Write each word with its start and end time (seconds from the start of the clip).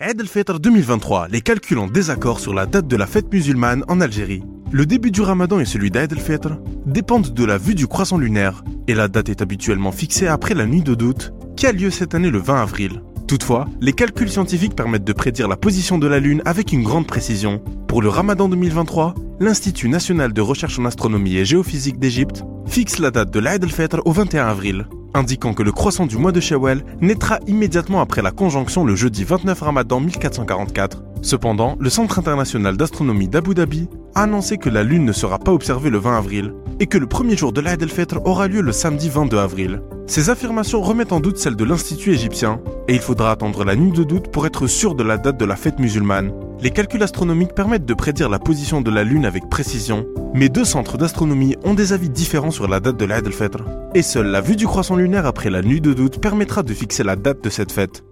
Eid 0.00 0.20
al-Fitr 0.20 0.58
2023, 0.58 1.28
les 1.28 1.40
calculs 1.40 1.78
en 1.78 1.86
désaccord 1.86 2.40
sur 2.40 2.52
la 2.52 2.66
date 2.66 2.88
de 2.88 2.96
la 2.96 3.06
fête 3.06 3.32
musulmane 3.32 3.84
en 3.86 4.00
Algérie. 4.00 4.42
Le 4.72 4.86
début 4.86 5.12
du 5.12 5.20
ramadan 5.20 5.60
et 5.60 5.64
celui 5.64 5.92
d'Eid 5.92 6.12
al-Fitr 6.12 6.58
dépendent 6.84 7.32
de 7.32 7.44
la 7.44 7.58
vue 7.58 7.76
du 7.76 7.86
croissant 7.86 8.18
lunaire, 8.18 8.64
et 8.88 8.94
la 8.94 9.06
date 9.06 9.28
est 9.28 9.40
habituellement 9.40 9.92
fixée 9.92 10.26
après 10.26 10.54
la 10.54 10.66
nuit 10.66 10.82
de 10.82 10.96
doute, 10.96 11.32
qui 11.56 11.68
a 11.68 11.72
lieu 11.72 11.92
cette 11.92 12.16
année 12.16 12.30
le 12.30 12.40
20 12.40 12.60
avril. 12.60 13.02
Toutefois, 13.28 13.68
les 13.80 13.92
calculs 13.92 14.28
scientifiques 14.28 14.74
permettent 14.74 15.04
de 15.04 15.12
prédire 15.12 15.46
la 15.46 15.56
position 15.56 15.96
de 15.96 16.08
la 16.08 16.18
Lune 16.18 16.42
avec 16.44 16.72
une 16.72 16.82
grande 16.82 17.06
précision. 17.06 17.62
Pour 17.86 18.02
le 18.02 18.08
ramadan 18.08 18.48
2023, 18.48 19.14
l'Institut 19.38 19.88
national 19.88 20.32
de 20.32 20.40
recherche 20.40 20.80
en 20.80 20.86
astronomie 20.86 21.36
et 21.36 21.44
géophysique 21.44 22.00
d'Égypte 22.00 22.42
fixe 22.66 22.98
la 22.98 23.12
date 23.12 23.30
de 23.30 23.38
l'Eid 23.38 23.62
al-Fitr 23.62 24.00
au 24.04 24.10
21 24.10 24.48
avril 24.48 24.88
indiquant 25.14 25.54
que 25.54 25.62
le 25.62 25.72
croissant 25.72 26.06
du 26.06 26.18
mois 26.18 26.32
de 26.32 26.40
Shawwal 26.40 26.84
naîtra 27.00 27.38
immédiatement 27.46 28.00
après 28.00 28.22
la 28.22 28.30
conjonction 28.30 28.84
le 28.84 28.94
jeudi 28.94 29.24
29 29.24 29.60
Ramadan 29.60 30.00
1444. 30.00 31.02
Cependant, 31.22 31.76
le 31.80 31.88
Centre 31.88 32.18
international 32.18 32.76
d'astronomie 32.76 33.28
d'Abu 33.28 33.54
Dhabi 33.54 33.88
a 34.14 34.24
annoncé 34.24 34.58
que 34.58 34.68
la 34.68 34.82
Lune 34.82 35.04
ne 35.04 35.12
sera 35.12 35.38
pas 35.38 35.52
observée 35.52 35.90
le 35.90 35.98
20 35.98 36.18
avril 36.18 36.54
et 36.80 36.86
que 36.86 36.98
le 36.98 37.06
premier 37.06 37.36
jour 37.36 37.52
de 37.52 37.60
l'Aïd 37.60 37.80
el-Fitr 37.82 38.18
aura 38.24 38.48
lieu 38.48 38.60
le 38.60 38.72
samedi 38.72 39.08
22 39.08 39.38
avril. 39.38 39.82
Ces 40.06 40.28
affirmations 40.28 40.82
remettent 40.82 41.12
en 41.12 41.20
doute 41.20 41.38
celles 41.38 41.56
de 41.56 41.64
l'Institut 41.64 42.12
égyptien 42.12 42.60
et 42.88 42.94
il 42.94 43.00
faudra 43.00 43.30
attendre 43.30 43.64
la 43.64 43.76
nuit 43.76 43.92
de 43.92 44.04
doute 44.04 44.30
pour 44.30 44.46
être 44.46 44.66
sûr 44.66 44.94
de 44.94 45.02
la 45.02 45.16
date 45.16 45.38
de 45.38 45.44
la 45.46 45.56
fête 45.56 45.78
musulmane. 45.78 46.32
Les 46.64 46.70
calculs 46.70 47.02
astronomiques 47.02 47.54
permettent 47.54 47.84
de 47.84 47.92
prédire 47.92 48.30
la 48.30 48.38
position 48.38 48.80
de 48.80 48.90
la 48.90 49.04
Lune 49.04 49.26
avec 49.26 49.50
précision, 49.50 50.06
mais 50.32 50.48
deux 50.48 50.64
centres 50.64 50.96
d'astronomie 50.96 51.56
ont 51.62 51.74
des 51.74 51.92
avis 51.92 52.08
différents 52.08 52.50
sur 52.50 52.68
la 52.68 52.80
date 52.80 52.96
de 52.96 53.04
l'Aïd 53.04 53.26
el-Fitr. 53.26 53.62
Et 53.94 54.00
seule 54.00 54.28
la 54.28 54.40
vue 54.40 54.56
du 54.56 54.66
croissant 54.66 54.96
lunaire 54.96 55.26
après 55.26 55.50
la 55.50 55.60
nuit 55.60 55.82
de 55.82 55.92
doute 55.92 56.22
permettra 56.22 56.62
de 56.62 56.72
fixer 56.72 57.04
la 57.04 57.16
date 57.16 57.44
de 57.44 57.50
cette 57.50 57.70
fête. 57.70 58.02